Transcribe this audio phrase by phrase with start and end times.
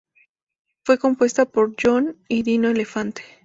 [0.83, 3.21] Fue compuesta por John y Dino Elefante.